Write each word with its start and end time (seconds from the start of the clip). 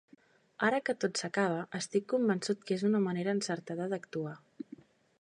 Ara 0.67 0.79
que 0.89 0.95
tot 1.03 1.21
s'acaba 1.21 1.59
estic 1.81 2.07
convençut 2.15 2.65
que 2.71 2.79
és 2.81 2.89
una 2.91 3.05
manera 3.07 3.39
encertada 3.39 3.93
d'actuar. 3.93 4.39